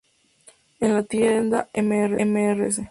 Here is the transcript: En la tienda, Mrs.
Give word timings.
En 0.79 0.95
la 0.95 1.03
tienda, 1.03 1.69
Mrs. 1.75 2.79